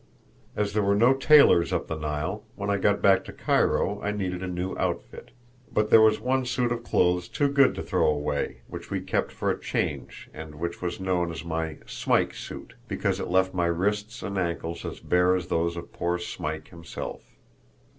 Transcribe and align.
As 0.55 0.73
there 0.73 0.81
were 0.81 0.95
no 0.95 1.13
tailors 1.13 1.71
up 1.71 1.85
the 1.85 1.95
Nile, 1.95 2.43
when 2.55 2.71
I 2.71 2.77
got 2.77 3.03
back 3.03 3.23
to 3.25 3.31
Cairo 3.31 4.01
I 4.01 4.11
needed 4.11 4.41
a 4.41 4.47
new 4.47 4.75
outfit. 4.79 5.29
But 5.71 5.91
there 5.91 6.01
was 6.01 6.19
one 6.19 6.43
suit 6.43 6.71
of 6.71 6.83
clothes 6.83 7.29
too 7.29 7.47
good 7.47 7.75
to 7.75 7.83
throw 7.83 8.07
away, 8.07 8.61
which 8.67 8.89
we 8.89 8.99
kept 9.01 9.31
for 9.31 9.51
a 9.51 9.59
"change," 9.59 10.27
and 10.33 10.55
which 10.55 10.81
was 10.81 10.99
known 10.99 11.29
as 11.31 11.45
my 11.45 11.77
"Smike 11.85 12.33
suit," 12.33 12.73
because 12.87 13.19
it 13.19 13.27
left 13.29 13.53
my 13.53 13.67
wrists 13.67 14.23
and 14.23 14.39
ankles 14.39 14.85
as 14.85 14.99
bare 14.99 15.35
as 15.35 15.49
those 15.49 15.77
of 15.77 15.93
poor 15.93 16.17
Smike 16.17 16.69
himself. 16.69 17.35